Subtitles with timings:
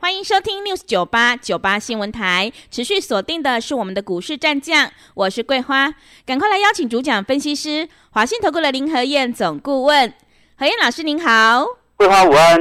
[0.00, 5.92] 欢迎收听 News 九八九八新闻台，持续锁定的是我们的股市战将，我是桂花，
[6.24, 10.14] 赶快来邀请主讲分析师华信投顾的林和燕总顾问，
[10.56, 11.66] 何燕老师您好，
[11.96, 12.60] 桂花午安，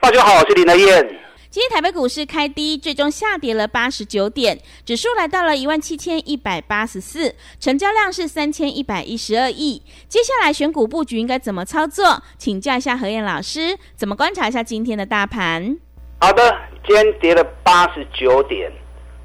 [0.00, 1.20] 大家好，我是林和燕。
[1.50, 9.82] 今天台北股市开低，最终下跌了八十九点，指数来到了一万七千一百八十四，成交量是三千一百一十二亿。
[10.08, 12.22] 接下来选股布局应该怎么操作？
[12.38, 15.78] 请教一下何燕老师，怎么观察一下今天的大盘？
[16.24, 16.56] 好的，
[16.86, 18.72] 今天跌了八十九点，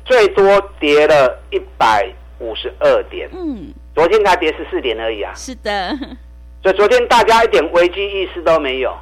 [0.04, 2.06] 最多跌了一百
[2.40, 3.30] 五十二点。
[3.32, 5.32] 嗯，昨天才跌十四点而已啊。
[5.34, 5.98] 是的，
[6.62, 8.94] 所以昨天大家一点危机意识都没有。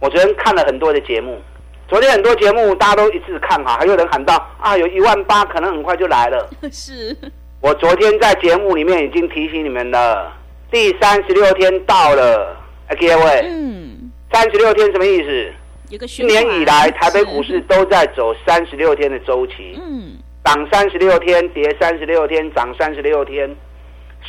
[0.00, 1.38] 我昨天看了很多的节目，
[1.86, 6.48] 昨天很多节目大家都一致看好，还有人喊到啊，有一万八可能很快就来了。
[6.72, 7.14] 是，
[7.60, 10.32] 我昨天在节目里面已经提醒你们了，
[10.70, 12.56] 第三十六天到了，
[12.98, 15.52] 各位，嗯，三十六天什么意思？
[15.94, 23.54] 一年以来，台北股市都在走三十六天的周期，嗯，涨三十六天，跌三十六天，涨三十六天。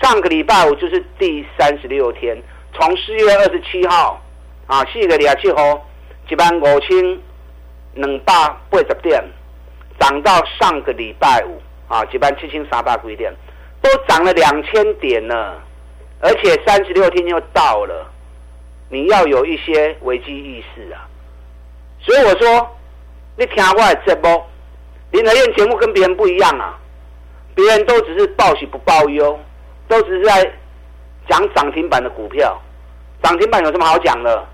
[0.02, 2.38] 上个礼拜五就是第三十六天，
[2.74, 4.22] 从四月二十七号
[4.68, 5.88] 啊，四个礼拜七号，
[6.30, 7.20] 一万五千
[7.94, 8.34] 两百
[8.70, 9.24] 八十点，
[10.00, 13.34] 涨到上个礼拜五啊，一万七千三百几点，
[13.82, 15.54] 都涨了两千点呢。
[16.20, 18.12] 而且三十六天又到了，
[18.90, 21.08] 你要有一些危机意识啊。
[22.06, 22.78] 所以我说，
[23.36, 24.44] 你听我的节目，
[25.10, 26.78] 林和燕节目跟别人不一样啊，
[27.56, 29.40] 别人都只是报喜不报忧，
[29.88, 30.54] 都只是在
[31.28, 32.62] 讲涨停板的股票，
[33.24, 34.46] 涨停板有什么好讲的？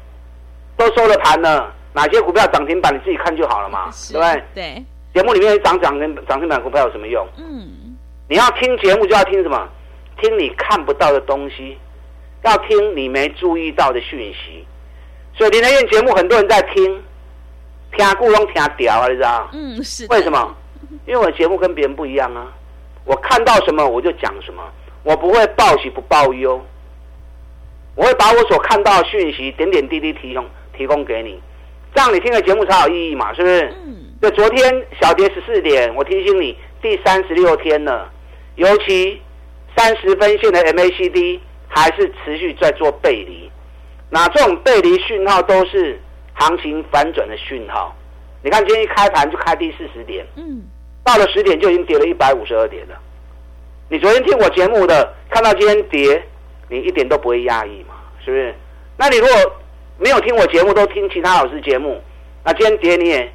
[0.78, 4.44] 都收了盘了，哪些股票涨停板你自己看就好了嘛，对不对？
[4.56, 4.86] 对。
[5.14, 7.28] 节目里面涨涨停涨停板股票有什么用？
[7.38, 7.98] 嗯。
[8.30, 9.68] 你要听节目就要听什么？
[10.22, 11.78] 听你看不到的东西，
[12.44, 14.66] 要听你没注意到的讯息。
[15.36, 17.04] 所以林德燕节目很多人在听。
[17.98, 20.06] 听故拢听屌啊，你知道嗯，是。
[20.08, 20.56] 为什么？
[21.06, 22.48] 因为我的节目跟别人不一样啊！
[23.06, 24.62] 我看到什么我就讲什么，
[25.04, 26.64] 我不会报喜不报忧，
[27.96, 30.46] 我会把我所看到的讯息点点滴滴提供
[30.78, 31.42] 提供给你，
[31.96, 33.74] 这样你听的节目才有意义嘛，是不是？
[33.86, 33.98] 嗯。
[34.22, 38.10] 就，昨天小跌十四点，我提醒你，第三十六天了，
[38.56, 39.20] 尤其
[39.76, 43.52] 三十分线的 MACD 还是持续在做背离，
[44.10, 46.00] 那这种背离讯号都是。
[46.42, 47.96] 行情反转的讯号，
[48.42, 50.64] 你看今天一开盘就开低四十点，嗯，
[51.04, 53.00] 到了十点就已经跌了一百五十二点了。
[53.90, 56.24] 你昨天听我节目的，看到今天跌，
[56.68, 57.94] 你一点都不会压抑嘛？
[58.26, 58.56] 是不是？
[58.98, 59.36] 那你如果
[60.00, 62.02] 没有听我节目，都听其他老师节目，
[62.44, 63.32] 那今天跌你也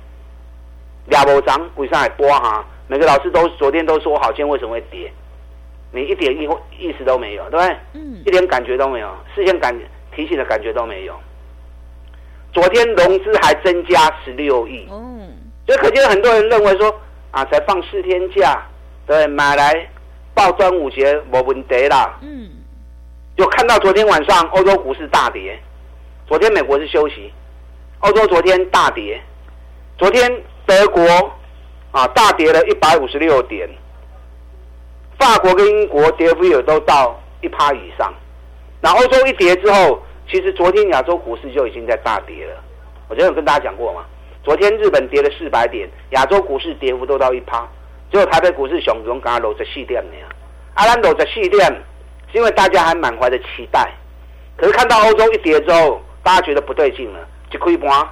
[1.07, 2.67] 俩波涨，为啥还波哈？
[2.89, 5.13] 每个老师都昨天都说好，今天为什么会跌？
[5.93, 7.77] 你一点意意思都没有，对不对？
[7.95, 9.73] 嗯，一点感觉都没有，事先感
[10.15, 11.15] 提醒的感觉都没有。
[12.57, 15.29] 昨天融资还增加十六亿，嗯，
[15.67, 16.91] 所以可见很多人认为说
[17.31, 18.67] 啊，才放四天假，
[19.07, 19.87] 对，买来
[20.33, 22.49] 报端午节没问题啦，嗯，
[23.37, 25.61] 有看到昨天晚上欧洲股市大跌，
[26.27, 27.31] 昨天美国是休息，
[27.99, 29.21] 欧洲昨天大跌，
[29.99, 31.03] 昨天德国
[31.91, 33.69] 啊大跌了一百五十六点，
[35.19, 38.15] 法国跟英国跌幅也都到一趴以上，
[38.81, 40.01] 那欧洲一跌之后。
[40.29, 42.63] 其实昨天亚洲股市就已经在大跌了，
[43.09, 44.05] 我昨天有跟大家讲过嘛。
[44.43, 47.69] 昨天日本跌了四百点，亚洲股市跌幅都到一趴，
[48.13, 50.17] 只有台北股市熊熊刚搂着细点呢。
[50.75, 51.65] 阿兰搂着细点，
[52.31, 53.93] 是因为大家还满怀着期待。
[54.57, 58.07] 可是看到欧洲一跌之后，大家觉得不对劲了，就亏盘，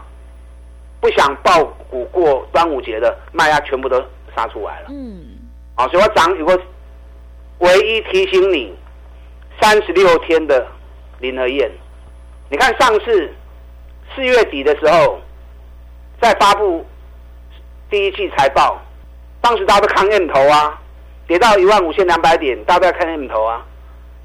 [1.01, 4.03] 不想爆股过端午节的卖压全部都
[4.35, 4.87] 杀出来了。
[4.91, 5.25] 嗯，
[5.77, 6.61] 好，所以我涨有个
[7.59, 8.75] 唯一提醒你，
[9.61, 10.67] 三十六天的
[11.21, 11.71] 林和燕。
[12.51, 13.33] 你看上次
[14.15, 15.19] 四月底的时候，
[16.21, 16.85] 在发布
[17.91, 18.81] 第一季财报，
[19.41, 20.79] 当时大家都看 M 头啊，
[21.27, 23.65] 跌到一万五千两百点，大家都要看 M 头啊。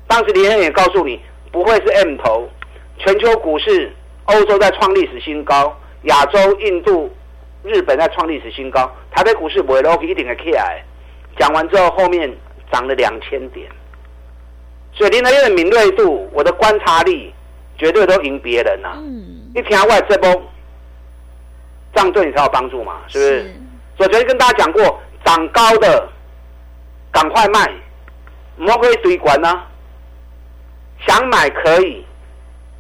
[0.06, 1.19] 当时林恩也告诉你，
[1.51, 2.50] 不会是 M 头，
[2.98, 3.92] 全球股市，
[4.25, 7.10] 欧洲在创历史新高，亚洲、印度、
[7.63, 10.83] 日本在创历史新高，台北股市不会 low 一定的 K I。
[11.38, 12.36] 讲完之后，后面
[12.71, 13.71] 涨了两千点，
[14.94, 17.33] 所以林恩的敏锐度，我的观察力。
[17.80, 18.90] 绝对都赢别人呐！
[19.56, 20.30] 一听外这波，
[21.94, 22.98] 这样对你才有帮助嘛？
[23.08, 23.54] 是不是？
[23.98, 26.08] 所以昨天跟大家讲过，涨高的
[27.12, 27.72] 赶快卖，
[28.58, 29.66] 我们可以堆管啊，
[31.08, 32.06] 想买可以，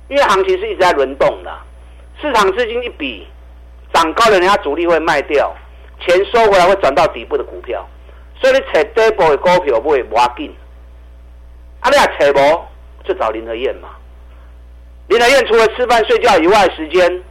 [0.09, 1.57] 因为行情是一直在轮动的，
[2.21, 3.25] 市场资金一比
[3.93, 5.55] 涨高的，人家主力会卖掉，
[6.01, 7.87] 钱收回来会转到底部的股票，
[8.39, 10.53] 所以你找底部的股票不会挖紧，
[11.79, 12.65] 啊，你还找无
[13.05, 13.89] 就找林和燕嘛。
[15.09, 17.23] 林和燕除了吃饭睡觉以外，时间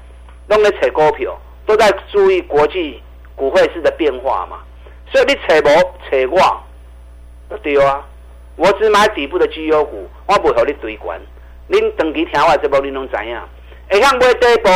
[0.49, 3.01] 都在扯股票，都在注意国际
[3.37, 4.59] 股汇市的变化嘛。
[5.11, 5.69] 所以你扯无
[6.11, 8.05] 扯我，对啊。
[8.57, 11.21] 我只买底部的绩优股，我不和你对关。
[11.71, 13.41] 恁长期听我这波，恁拢知影。
[13.89, 14.69] 会向买底部，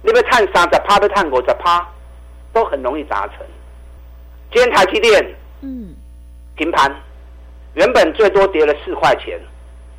[0.00, 1.86] 你要探三十趴，要探五十趴，
[2.54, 3.36] 都很容易达成。
[4.50, 5.94] 今天台积电，嗯，
[6.56, 6.90] 平盘，
[7.74, 9.38] 原本最多跌了四块钱，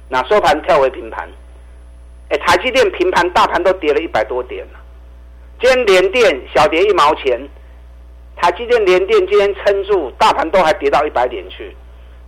[0.09, 1.29] 那收盘跳回平盘。
[2.31, 4.65] 哎，台积电平盘，大盘都跌了一百多点。
[5.59, 7.37] 今天连电小跌一毛钱，
[8.37, 11.75] 台积电连电今天撑住，大盘都还跌到一百点去。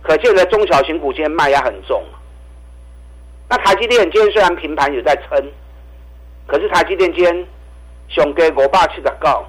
[0.02, 2.04] 可见的中小型股今天卖压很重。
[3.48, 5.50] 那台积电今天虽然平盘有在撑，
[6.46, 7.46] 可是台积电今天
[8.08, 9.46] 熊给五百七十九，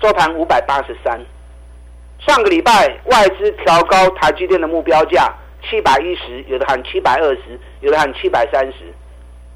[0.00, 1.20] 收盘五百八十三。
[2.18, 5.32] 上个礼拜外资调高台积电的目标价
[5.62, 8.92] 七百一十，有的喊七百二十，有的喊七百三十。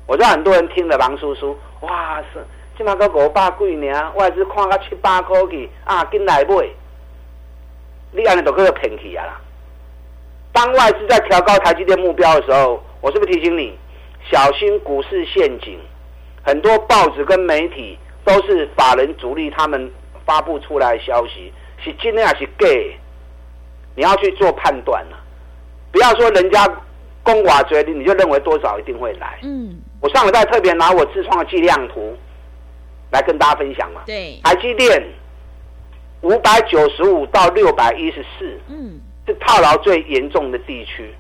[0.07, 2.41] 我知道很多人听了王叔叔，哇塞，
[2.79, 6.69] 起码个五百贵呢，外资看个七八块去啊，进来买，
[8.13, 9.41] 你安尼都个骗去啊啦！
[10.53, 13.77] 当外资在调高台积电目标的时候，我是不是提醒你
[14.31, 15.79] 小心股市陷阱？
[16.43, 19.91] 很多报纸跟媒体都是法人主力他们
[20.25, 22.69] 发布出来的消息，是真的还是假？
[23.97, 25.19] 你要去做判断了。
[25.91, 26.65] 不要说人家
[27.23, 29.39] 公瓦嘴里，你就认为多少一定会来。
[29.43, 29.77] 嗯，
[30.07, 32.17] 我上礼拜特别拿我自创的计量图
[33.11, 34.03] 来跟大家分享嘛。
[34.07, 35.03] 对，台积电
[36.21, 38.61] 五百九十五到六百一十四。
[38.69, 39.01] 嗯。
[39.27, 41.13] 是套牢最严重的地区，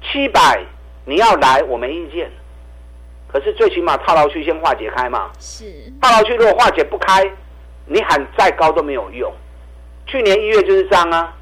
[0.00, 0.58] 七百
[1.04, 2.30] 你要来我没意见，
[3.30, 5.30] 可是最起码套牢区先化解开嘛。
[5.38, 5.66] 是
[6.00, 7.30] 套牢区如果化解不开，
[7.84, 9.30] 你喊再高都没有用。
[10.06, 11.36] 去年一月就是这样啊，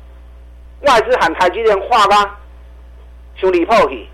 [0.80, 2.40] 外资喊台积电化吧，
[3.36, 4.08] 兄弟破起。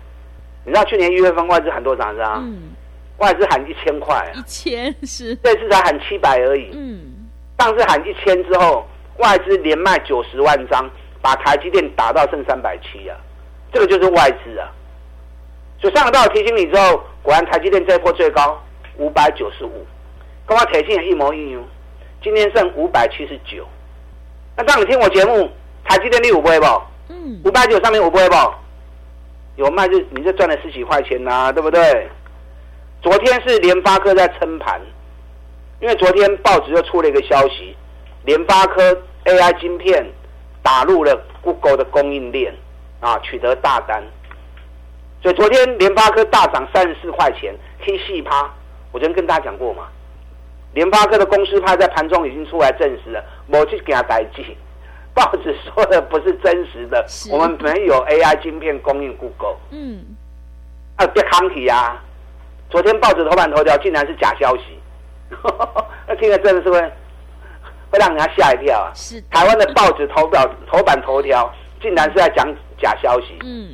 [0.65, 2.39] 你知道去年一月份外资喊多少是啊？
[2.41, 2.71] 嗯，
[3.17, 6.69] 外资喊一千块，一千是，这次才喊七百而已。
[6.73, 7.29] 嗯，
[7.59, 8.87] 上次喊一千之后，
[9.17, 10.89] 外资连卖九十万张。
[11.23, 13.15] 把台积电打到剩三百七啊，
[13.71, 14.67] 这个就是外资啊。
[15.79, 18.59] 所以上个道提醒你之后，果然台积电这一波最高
[18.97, 19.85] 五百九十五，
[20.47, 21.63] 跟我铁信也一模一样。
[22.23, 23.63] 今天剩五百七十九。
[24.57, 25.47] 那当你听我节目，
[25.83, 26.65] 台积电你有不会不？
[27.09, 27.39] 嗯。
[27.45, 28.35] 五百九上面五不会不？
[29.55, 32.09] 有卖就你就赚了十几块钱呐，对不对？
[33.01, 34.79] 昨天是联发科在撑盘，
[35.79, 37.75] 因为昨天报纸又出了一个消息，
[38.25, 40.05] 联发科 AI 晶片。
[40.63, 42.53] 打入了 Google 的供应链，
[42.99, 44.03] 啊，取得大单，
[45.19, 47.51] 所以昨天联发科大涨三十四块钱
[47.83, 48.47] ，K 细趴，
[48.91, 49.87] 我昨天跟大家讲过嘛，
[50.75, 54.55] 联发科的公司派在盘中已经出来证实了，我去给他代记，
[55.15, 60.05] 报纸说的不是真实的，我们没有 AI 晶片供应 Google，嗯，
[60.95, 62.01] 啊，别康体啊，
[62.69, 64.63] 昨天报纸头版头条竟然是假消息，
[66.07, 66.91] 那听了真的是会。
[67.91, 68.87] 会让人家吓一跳啊！
[68.95, 72.47] 是台湾的报纸头表头版头条，竟然是在讲
[72.81, 73.37] 假消息。
[73.43, 73.67] 嗯，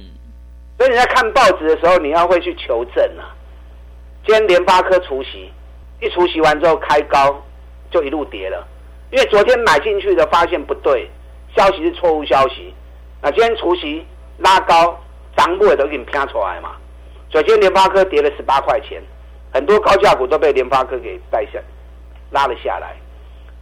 [0.75, 3.29] 所以你在看报纸的时候，你要会去求证啊。
[4.25, 5.53] 今天联发科除息，
[6.01, 7.39] 一除息完之后开高，
[7.91, 8.67] 就一路跌了。
[9.12, 11.08] 因为昨天买进去的发现不对，
[11.57, 12.73] 消息是错误消息。
[13.21, 14.05] 那今天除夕
[14.37, 14.95] 拉高，
[15.35, 16.75] 涨不也都给你拼出来嘛？
[17.31, 19.01] 所以今天联发科跌了十八块钱，
[19.51, 21.59] 很多高价股都被联发科给带下，
[22.29, 22.95] 拉了下来。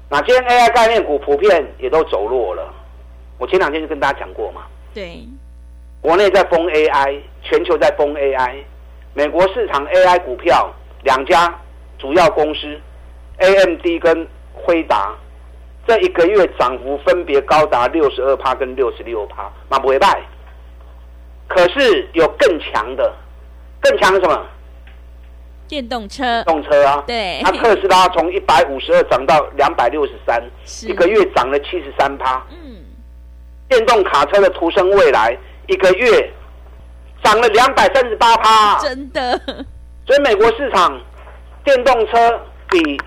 [0.09, 2.71] 那今天 AI 概念股普遍也都走弱了。
[3.37, 4.63] 我前两天就跟大家讲过嘛。
[4.93, 5.19] 对。
[6.01, 8.57] 国内在封 AI，全球在封 AI。
[9.13, 10.71] 美国市场 AI 股票
[11.03, 11.57] 两家
[11.97, 12.79] 主要公司
[13.37, 15.15] ，AMD 跟辉达，
[15.87, 20.21] 这一个月涨幅分别高达六十二趴跟六十六趴，马不为败。
[21.47, 23.13] 可是有更强的，
[23.79, 24.45] 更强的什么？
[25.67, 30.43] 电动车，动车啊，对，那特斯拉从一百五十二涨到两百六十三，
[30.87, 32.43] 一个月涨了七十三趴。
[32.51, 32.77] 嗯，
[33.67, 35.35] 电动卡车的途生未来
[35.67, 36.31] 一个月
[37.23, 39.39] 涨了两百三十八趴，真的。
[40.05, 40.99] 所以美国市场
[41.63, 43.01] 电动车比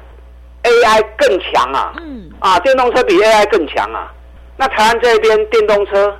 [0.68, 4.12] AI 更强啊，嗯，啊，电动车比 AI 更强啊。
[4.56, 6.16] 那台湾这边电动车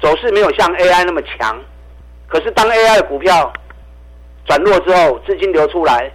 [0.00, 1.58] 走势没有像 AI 那么强，
[2.26, 3.52] 可是当 AI 的股票。
[4.46, 6.10] 转弱之后，资金流出来，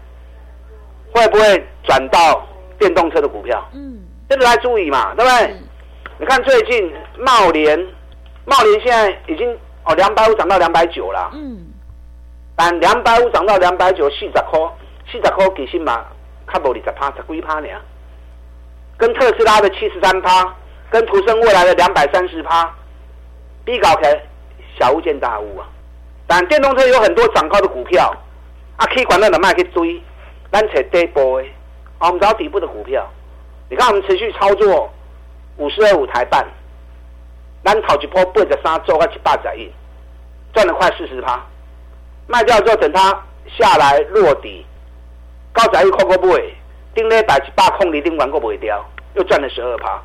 [1.14, 2.46] 会不会转到
[2.78, 3.64] 电动车的股票？
[3.74, 5.56] 嗯，这个来注意嘛，对不对？
[6.18, 7.80] 你看最近茂联，
[8.44, 11.30] 茂联现在已经哦，两百五涨到两百九了。
[11.34, 11.66] 嗯，
[12.58, 14.60] 但两百五涨到两百九，四十块，
[15.10, 16.04] 四十块其实嘛，
[16.52, 17.68] 较无二十趴，十几趴呢。
[18.98, 20.56] 跟特斯拉的七十三趴，
[20.90, 22.74] 跟途胜未来的两百三十趴，
[23.66, 24.04] 比搞起
[24.80, 25.68] 小巫见大巫啊。
[26.28, 28.16] 但电动车有很多涨高的股票，
[28.78, 30.02] 啊，可以管到的卖去追，
[30.52, 31.48] 咱找底部的，
[32.00, 33.06] 啊，我们找底部的股票。
[33.70, 34.90] 你看我们持续操作
[35.58, 36.46] 五十二五台半，
[37.64, 39.72] 咱头一波八十三做到一百十亿，
[40.54, 41.44] 赚了快四十趴。
[42.28, 43.24] 卖掉之后，等它
[43.58, 44.66] 下来落底，
[45.56, 46.44] 高十亿扣个买，
[46.94, 50.02] 顶礼拜一百空里顶完个卖掉，又赚了十二趴。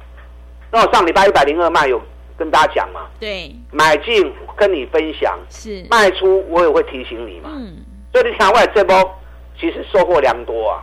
[0.71, 2.01] 那我上礼拜一百零二卖有
[2.39, 7.51] 跟大家讲嘛，对，买进跟你分享，是，卖出我也会提醒你嘛。
[7.53, 9.19] 嗯，所以你看，我这波
[9.59, 10.83] 其实收获良多啊，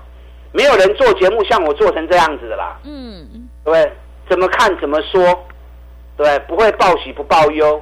[0.51, 3.25] 没有人做节目像我做成这样子的啦，嗯，
[3.63, 3.93] 对不对？
[4.29, 5.23] 怎么看怎么说，
[6.17, 6.37] 对？
[6.39, 7.81] 不会报喜不报忧，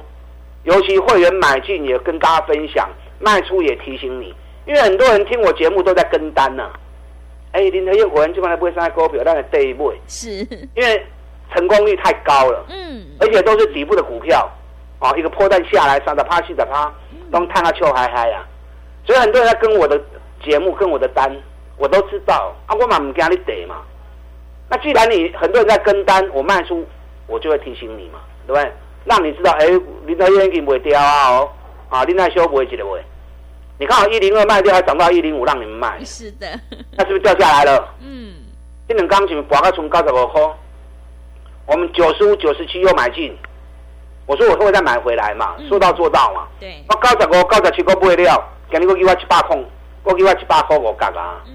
[0.62, 2.88] 尤其会员买进也跟大家分享，
[3.18, 4.32] 卖出也提醒你，
[4.66, 6.68] 因为很多人听我节目都在跟单呢、
[7.52, 10.30] 哎，林德燕果然基本上不会上股票，但是对不会，是，
[10.74, 11.06] 因为
[11.54, 12.66] 成功率太高了。
[12.68, 14.50] 嗯，而且都是底部的股票，
[15.00, 16.92] 哦，一个破蛋下来，三的趴、四的趴，
[17.30, 18.44] 都探到秋嗨嗨呀。
[19.04, 20.00] 所以很多人在跟我的
[20.44, 21.34] 节目、跟我的单，
[21.76, 23.76] 我都知道啊，我嘛唔惊你得嘛。
[24.68, 26.84] 那既然你很多人在跟单，我卖出，
[27.28, 28.72] 我就会提醒你嘛，对不对？
[29.04, 29.66] 让你知道，哎，
[30.04, 31.48] 林德燕已经不会掉啊哦，
[31.88, 33.00] 啊，林奈修不会记得不会？
[33.78, 36.46] 你看好一零二卖掉，还涨到一零五，让你们卖，是的，
[36.92, 37.94] 那是不是掉下来了？
[38.00, 38.32] 嗯，
[38.88, 40.42] 这两钢琴拔个从九十五块，
[41.66, 43.36] 我们九十五、九十七又买进，
[44.24, 45.68] 我说我会再买回来嘛，嗯。
[45.68, 46.46] 说到做到嘛。
[46.58, 49.62] 对，我九十五、九十七个不会了，今日我给我一百空，
[50.04, 51.52] 我给我一百块五角啊，嗯，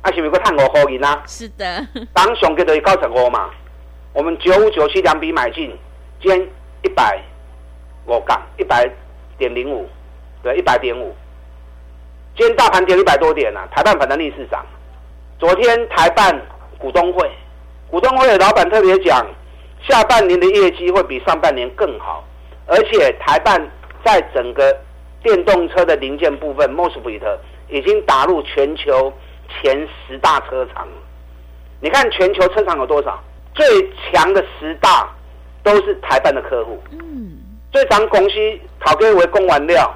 [0.00, 1.22] 啊是不是我赚五块银啊？
[1.26, 3.50] 是的，当上个就是九十五嘛，
[4.14, 5.76] 我们九五、九七两笔买进，
[6.22, 6.48] 今天
[6.84, 7.22] 一百
[8.06, 8.90] 五杠，一百
[9.36, 9.86] 点零五，
[10.42, 11.14] 对，一百点五。
[12.36, 14.64] 今天大盘跌一百多点啊，台办反弹逆市涨。
[15.38, 16.36] 昨天台办
[16.78, 17.30] 股东会，
[17.88, 19.24] 股东会的老板特别讲，
[19.86, 22.24] 下半年的业绩会比上半年更好，
[22.66, 23.64] 而且台办
[24.04, 24.76] 在整个
[25.22, 27.24] 电动车的零件部分 m o s f e t
[27.68, 29.12] 已经打入全球
[29.48, 30.88] 前十大车厂。
[31.80, 33.22] 你看全球车厂有多少？
[33.54, 33.64] 最
[34.12, 35.08] 强的十大
[35.62, 36.82] 都是台办的客户。
[36.90, 37.38] 嗯，
[37.70, 39.94] 最长公司考给为供完料，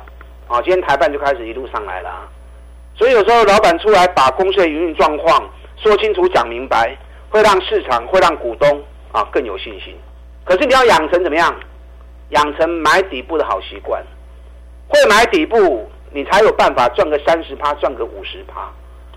[0.48, 2.28] 啊，今天台办就开始一路上来了、啊。
[2.96, 6.96] 所以有时候老板出来把公司的营运状况说清楚、讲明白，
[7.30, 9.94] 会让市场、会让股东啊更有信心。
[10.44, 11.54] 可是你要养成怎么样？
[12.30, 14.04] 养成买底部的好习惯，
[14.86, 18.70] 会买底部，你才有办法赚个三十趴，赚个五十趴。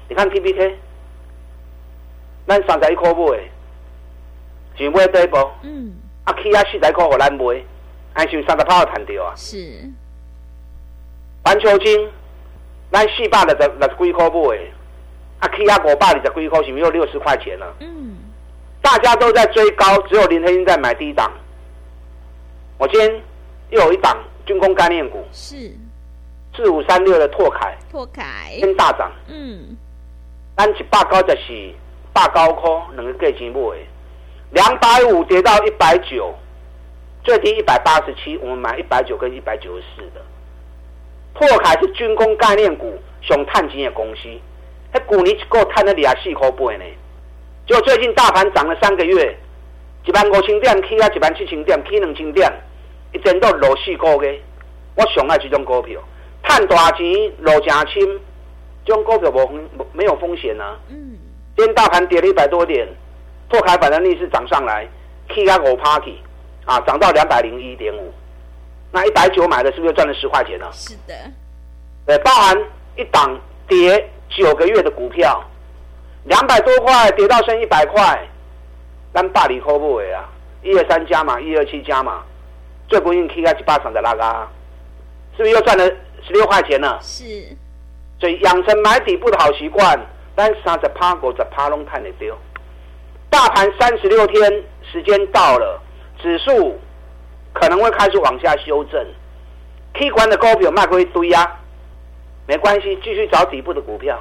[0.08, 0.78] 你看 PPK，
[2.48, 3.40] 咱三十一块买，
[4.78, 7.62] 是买底部，嗯，啊起啊四十块互咱买，
[8.14, 9.34] 安是三十趴有赚到啊。
[9.36, 9.90] 是，
[11.44, 12.10] 环球金，
[12.92, 14.58] 咱四百六十六十几块买，
[15.40, 17.76] 啊起啊五百二十几块，是不是又六十块钱了？
[17.80, 18.16] 嗯，
[18.82, 21.32] 大家都在追高，只有林黑英在买低档。
[22.78, 23.22] 我今天
[23.72, 25.72] 又有一档军工概念股，是，
[26.56, 29.76] 四五三六的拓凯，拓凯，先大涨，嗯，
[30.56, 31.74] 咱一百九十四，
[32.14, 33.60] 百九块两个价钱买，
[34.52, 36.36] 两百五跌到一百九，
[37.24, 40.22] 最低一百八十七，我们买一百九跟一百九十四的。
[41.34, 44.28] 拓凯是军工概念股，上探钱的公司，
[44.94, 46.86] 迄去年一个探了二十四块半呢，
[47.66, 49.38] 就最近大盘涨了三个月，
[50.06, 52.52] 一万五千点起啊一万七千点，起两千点，
[53.14, 54.40] 一整到落四个月。
[54.96, 56.00] 我上爱这种股票，
[56.44, 57.06] 探大钱
[57.40, 58.20] 落真轻，
[58.86, 60.78] 这种股票无风没有风险啊。
[60.90, 61.18] 嗯，
[61.56, 62.88] 今天大盘跌了一百多点，
[63.50, 64.88] 拓凯反弹逆势涨上来，
[65.34, 66.20] 起啊五 party
[66.66, 68.14] 啊，涨到两百零一点五。
[68.92, 70.70] 那一百九买的是不是又赚了十块钱呢？
[70.74, 71.14] 是的，
[72.06, 72.58] 对，包含
[72.98, 75.42] 一档跌九个月的股票，
[76.26, 78.20] 两百多块跌到剩一百块，
[79.14, 80.30] 咱大理扣不尾啊，
[80.62, 82.24] 一二三加嘛，一二七加嘛，
[82.90, 84.48] 最不应 K 啊一八场的那个，
[85.38, 85.86] 是不是又赚了
[86.28, 86.98] 十六块钱呢？
[87.02, 87.26] 是，
[88.20, 89.98] 所以养成买底部的好习惯，
[90.36, 92.38] 但三十趴、股十趴拢看得丢。
[93.30, 95.82] 大盘三十六天时间到了，
[96.22, 96.78] 指数
[97.54, 99.06] 可能会开始往下修正。
[99.94, 101.60] K 管的股票卖过一堆啊，
[102.48, 104.18] 没关系，继续找底部的股票。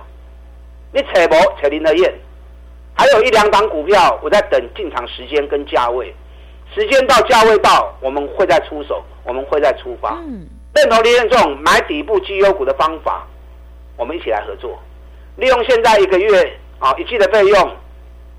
[0.93, 2.13] 你扯博扯林德燕，
[2.95, 6.15] 还有一两档股票，我在等进场时间跟价位。
[6.75, 10.15] 时间到，价位到，我们会再出手，我们会再出发。
[10.27, 13.27] 嗯，认同林彦这种买底部绩优股的方法，
[13.97, 14.79] 我们一起来合作，
[15.37, 17.77] 利用现在一个月啊一季的费用，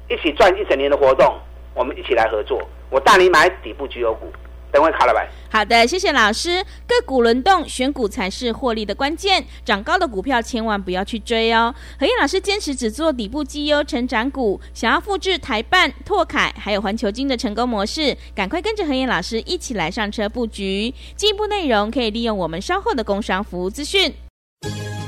[0.09, 1.37] 一起赚一整年的活动，
[1.73, 2.61] 我们一起来合作。
[2.89, 4.31] 我带你买底部绩优股，
[4.71, 5.29] 等会卡了呗。
[5.51, 6.63] 好的，谢谢老师。
[6.87, 9.45] 个股轮动，选股才是获利的关键。
[9.65, 11.75] 涨高的股票千万不要去追哦。
[11.99, 20.93] 何燕老师坚持只做底部绩优成长股，想要复制台办、拓凯还有环球金的成功模式，赶快跟着何燕老师一起来上车布局。
[21.17, 24.13] 进一步内容可以利用我们稍后的工商服务资讯。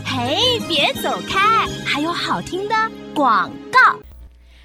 [0.05, 2.75] 嘿，别走开，还有好听的
[3.15, 3.79] 广告。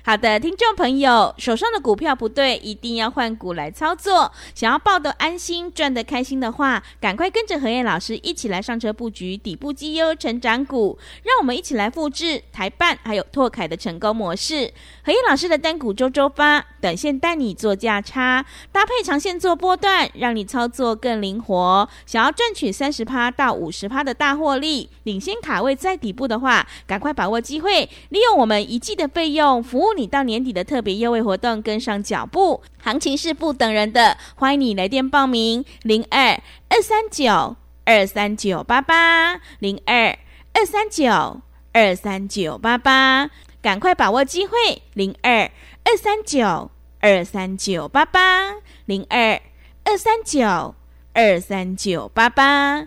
[0.08, 4.32] 好的，听众朋友，手上的股票不对，一定要换股来操作。
[4.54, 14.72] 想要抱得安心、赚得开心的话，赶快跟着何燕老师一起来上车布局底部绩优成长股，让我们一起来复制台办还有拓凯的成功模式。
[15.04, 21.86] 何燕老师的单股周周发，短线带你做价差，搭配长线做波段，让你操作更灵活。
[22.06, 29.98] 想要赚取三十趴到五十趴的大获利，领先卡位在底部的话，赶快把握机会，利用我们一季的费用服务。
[29.99, 35.64] 你到年底的特别优惠活动跟上脚步，行情是不等人的，欢迎你来电报名。
[35.83, 40.17] 零二二三九二三九八八零二
[40.55, 41.40] 二三九
[41.73, 43.28] 二三九八八，
[43.61, 44.52] 赶快把握机会。
[44.95, 45.50] 零二
[45.85, 48.55] 二三九二三九八八
[48.87, 49.40] 零二
[49.85, 50.76] 二三九
[51.12, 52.87] 二三九八八。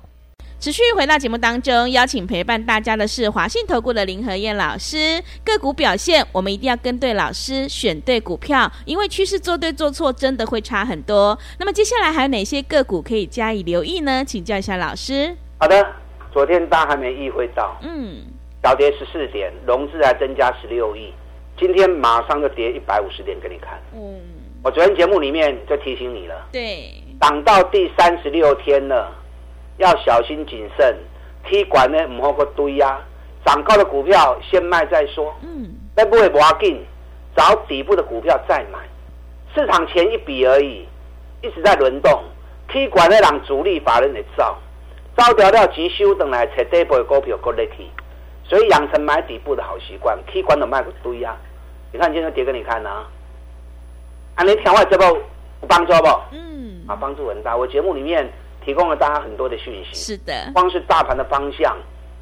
[0.61, 5.19] 持续回到节目当中，邀请陪伴大家的是华信投顾的林和燕老师。
[5.43, 11.35] 个股表现，我们一定要跟对老师，选对股票，因为趋势做对做错真的会差很多。
[11.57, 14.23] 那么接下来还有哪些个股可以加以留意呢？
[14.23, 15.35] 请教一下老师。
[15.57, 15.83] 好的，
[16.31, 18.17] 昨天大家还没意会到，嗯，
[18.61, 21.11] 小跌十四点，融资还增加十六亿，
[21.59, 23.81] 今天马上就跌一百五十点给你看。
[23.95, 24.15] 嗯，
[24.63, 29.17] 我昨天节目里面就提醒你了，对，涨到第三十六天了。
[29.81, 30.95] 要小心谨慎，
[31.43, 32.99] 踢管呢唔好个堆呀，
[33.43, 35.33] 涨高的股票先卖再说。
[35.41, 36.85] 嗯，那不会不要紧，
[37.35, 38.79] 找底部的股票再买。
[39.55, 40.87] 市场前一笔而已，
[41.41, 42.23] 一直在轮动。
[42.69, 44.55] 踢管的让主力法人来造，
[45.17, 47.89] 造掉掉急修等来找底部的股票过来踢。
[48.43, 51.35] 所以养成买底部的好习惯，踢管的卖个堆呀。
[51.91, 53.07] 你看今天跌给你看啊，
[54.35, 56.07] 啊你听我这部有帮助不？
[56.31, 57.57] 嗯，啊帮助很大。
[57.57, 58.31] 我节目里面。
[58.63, 61.75] 提供了大家很多的讯息，是的，光是大盘的方向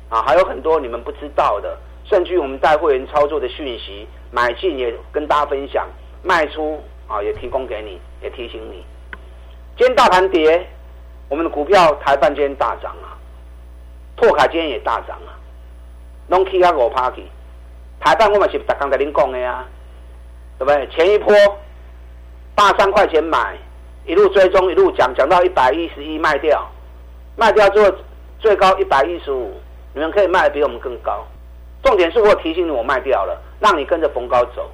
[0.10, 5.86] 啊，还有很多你们不知道的，甚至于我们带会员操作的讯息，买进也跟大家分享，
[6.23, 8.86] 卖出啊也提供给你，也提醒你。
[9.78, 10.65] 今天大盘跌，
[11.28, 13.19] 我们的股票台半今天大涨啊，
[14.15, 15.36] 拓卡今天也大涨啊，
[16.30, 17.23] 拢起啊五趴去，
[17.99, 19.65] 台半我们是刚才您讲的呀，
[20.58, 20.88] 对不对？
[20.88, 21.34] 前一波
[22.56, 23.58] 八三块钱买。
[24.09, 26.67] 一路追踪，一路讲，讲到一百一十一卖掉，
[27.35, 27.95] 卖掉之后
[28.39, 29.53] 最高一百一十五，
[29.93, 31.23] 你们可以卖的比我们更高。
[31.83, 34.67] 重点是我提醒你，我卖掉了，让你跟着逢高走。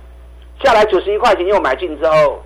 [0.63, 2.41] 下来九十一块钱又买进之后，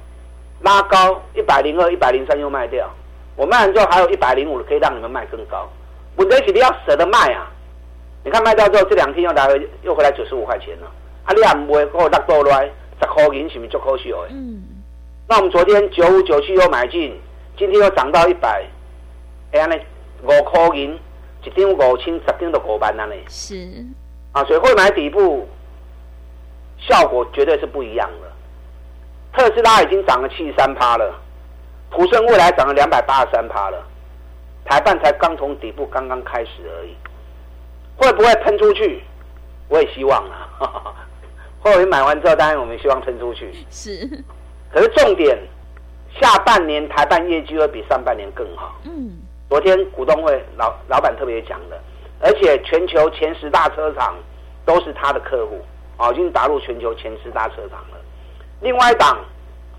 [0.62, 2.90] 拉高一百零二、一百零三又卖掉。
[3.36, 5.70] 我卖完之后还有一百零五可以让你们卖更高。
[6.16, 7.52] 问题是你要舍得卖啊！
[8.24, 10.88] 你看卖掉之后这两天又来回又回来九十五块钱了，
[11.26, 12.66] 啊，你也唔会给我落多来
[13.00, 14.18] 十块钱，是咪足可惜的？
[14.32, 14.59] 嗯。
[15.30, 17.16] 那我们昨天九五九七又买进，
[17.56, 18.66] 今天又涨到一百，
[19.52, 19.76] 哎呀呢，
[20.24, 21.00] 五块银，
[21.44, 23.14] 一张五千，十张都五万了呢。
[23.28, 23.86] 是，
[24.32, 25.48] 啊，所以会买底部，
[26.80, 28.32] 效果绝对是不一样的。
[29.32, 31.14] 特斯拉已经涨了七十三趴了，
[31.92, 33.86] 普生未来涨了两百八十三趴了，
[34.66, 36.96] 台半才刚从底部刚刚开始而已，
[37.98, 39.04] 会不会喷出去？
[39.68, 40.92] 我也希望啊，
[41.62, 43.54] 或者买完之后，当然我们希望喷出去。
[43.70, 44.24] 是。
[44.72, 45.38] 可是重点，
[46.22, 48.76] 下半年台办业绩会比上半年更好。
[48.84, 49.18] 嗯，
[49.50, 51.80] 昨天股东会老老板特别讲的，
[52.20, 54.16] 而且全球前十大车厂
[54.66, 55.60] 都是他的客户，
[55.98, 57.98] 啊，已经打入全球前十大车厂了。
[58.62, 59.18] 另外一档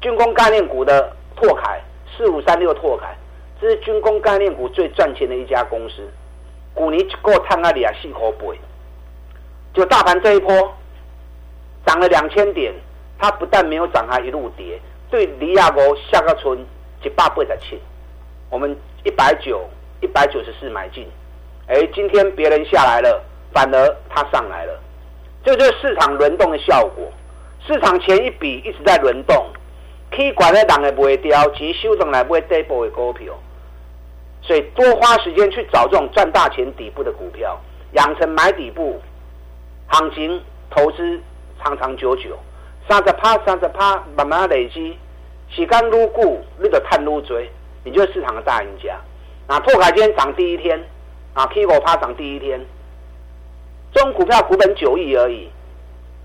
[0.01, 1.81] 军工概念股的拓凯
[2.17, 3.17] 四五三六拓凯，
[3.61, 6.09] 这是军工概念股最赚钱的一家公司。
[6.75, 8.59] 股尼够探那里啊，细口背，
[9.73, 10.51] 就大盘这一波
[11.87, 12.75] 涨了两千点。
[13.21, 14.81] 它不但没有涨，还一路跌。
[15.11, 16.59] 对离亚国下个村
[17.05, 17.79] 一百八十七，
[18.49, 19.69] 我们一百九、
[20.01, 21.07] 一百九十四买进。
[21.67, 24.81] 哎，今天别人下来了，反而它上来了，
[25.45, 27.13] 这就是市场轮动的效果。
[27.67, 29.37] 市场前一笔一直在轮动，
[30.11, 33.35] 可管的人也不会掉，其实修正来不会跌波的股票。
[34.41, 37.61] 所以多花时间去找这种赚大钱底部的股票，
[37.93, 38.99] 养成买底部
[39.89, 41.21] 行情投资
[41.63, 42.39] 长长久久。
[42.91, 44.99] 三十趴，三十趴，慢慢累积，
[45.49, 47.49] 时间撸固，你就探撸追，
[47.85, 48.99] 你就是市场的大赢家。
[49.47, 50.77] 啊，拓凯今天涨第一天，
[51.33, 52.61] 啊，K 五趴涨第一天，
[53.93, 55.49] 这种股票股本九亿而已，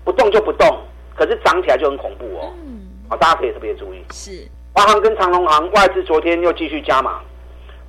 [0.04, 0.66] 不动就不动，
[1.14, 2.52] 可是涨起来就很恐怖哦。
[2.56, 4.04] 嗯，啊，大家可以特别注意。
[4.10, 7.20] 是，华航跟长隆航外资昨天又继续加码，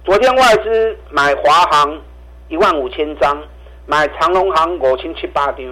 [0.06, 2.00] 昨天外资买华航
[2.48, 3.42] 一万五千张，
[3.88, 5.66] 买长隆航五千七八张，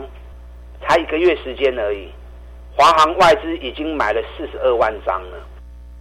[0.81, 2.09] 才一个月时间而已，
[2.75, 5.37] 华航外资已经买了四十二万张了，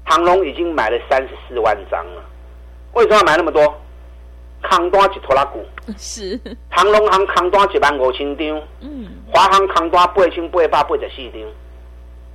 [0.07, 2.23] 长隆已经买了三十四万张了。
[2.95, 3.81] 为什么要买那么多？
[4.63, 5.63] 扛单一拖拉股
[5.99, 11.43] 是长隆行扛单一万五千张，嗯，华航扛单八千八百八十四张，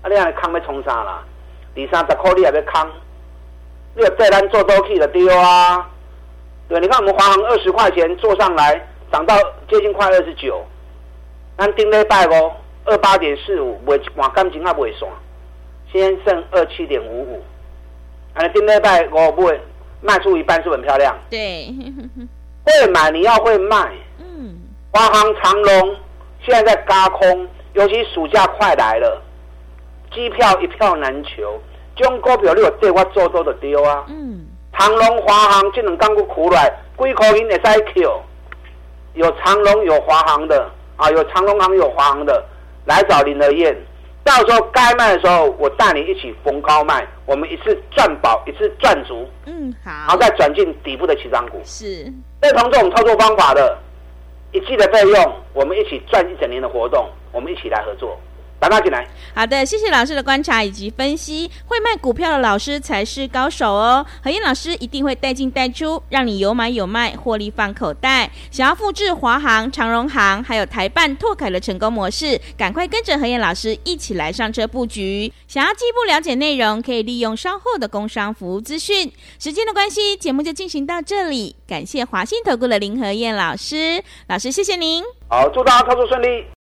[0.04, 1.24] 啊，你安尼扛要冲啥啦？
[1.76, 2.88] 二三十块你也要扛，
[3.96, 5.90] 你要对咱做多去就丢啊！
[6.68, 8.80] 对，你看我们华航二十块钱做上来，
[9.12, 9.36] 涨到
[9.68, 10.64] 接近快二十九，
[11.58, 12.52] 咱顶礼拜哦，
[12.86, 15.12] 二八点四五，卖换感情也袂算，
[15.92, 17.44] 先剩二七点五五，
[18.34, 19.60] 安尼顶礼拜我买。
[20.02, 21.68] 卖出一半是很漂亮，对，
[22.64, 23.92] 会买你要会卖。
[24.18, 24.56] 嗯，
[24.94, 25.94] 华航、长龙
[26.42, 29.22] 现在在嘎空，尤其暑假快来了，
[30.14, 31.62] 机票一票难求，
[31.98, 34.06] 这种股票你有对我做多的丢啊。
[34.08, 38.22] 嗯，长龙、华航这两刚股苦来，几块银也在 Q，
[39.16, 40.72] 有长龙有华航的。
[40.96, 42.42] 啊，有长龙航有华航的，
[42.90, 43.78] 来找林德燕。
[44.24, 49.28] 到时候该卖的时候，我带你一起逢高卖，我们一次赚饱，一次赚足。
[49.46, 49.92] 嗯，好。
[49.92, 51.62] 然后再转进底部的起涨股。
[51.64, 52.04] 是。
[52.42, 53.78] 认同这种操作方法的，
[54.52, 58.20] 一季的费用，我们一起赚一整年的活动，我们一起来合作。
[58.60, 59.08] 打他进来。
[59.34, 61.50] 好的，谢谢老师的观察以及分析。
[61.66, 64.06] 会卖股票的老师才是高手哦。
[64.22, 68.30] 何燕老师一定会带进带出，让你有买有卖，获利放口袋。
[68.52, 75.32] 想要复制华航、长荣航还有台办拓凯的成功模式，赶快跟着何燕老师一起来上车布局。
[75.48, 79.12] 想要进一步了解内容，可以利用稍后的工商服务资讯。
[79.40, 81.56] 时间的关系，节目就进行到这里。
[81.66, 85.04] 感谢华信投顾的林何燕老师，老师谢谢您。
[85.30, 86.59] 好，祝大家操作顺利。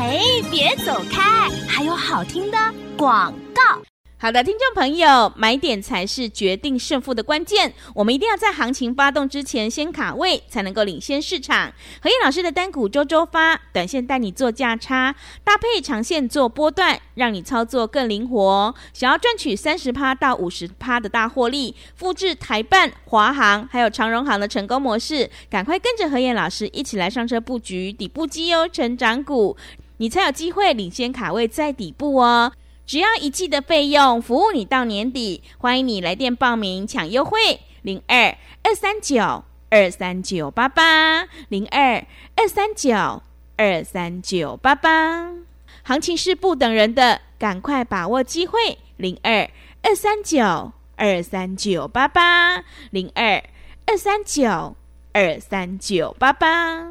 [0.00, 0.18] 哎，
[0.50, 1.50] 别走开！
[1.68, 2.56] 还有好听的
[2.96, 3.82] 广告。
[4.16, 7.72] 好的，听众朋友，买点才是决定胜负的关键。
[7.94, 11.72] 我们一定要在行情发动之前先卡位，才能够领先市场。
[12.02, 18.74] 何燕老师的单股周周发，短线带你做价差，搭配长线做波段，让你操作更灵活。
[18.92, 29.56] 想要赚取三十趴到五十趴的大获利，复制台办、华航还有长荣航的成功模式，赶快跟着何燕老师一起来上车布局底部绩优成长股。
[30.00, 32.52] 你才有机会领先卡位在底部哦！
[32.86, 35.42] 只要一季的费用，服务你到年底。
[35.58, 42.02] 欢迎你来电报名抢优惠，零二二三九二三九八八，零二
[42.34, 43.22] 二三九
[43.58, 45.34] 二三九八八。
[45.82, 49.50] 行情是不等人的，赶快把握机会，零二
[49.82, 53.44] 二三九二三九八八，零二
[53.84, 54.74] 二三九
[55.12, 56.90] 二三九八八。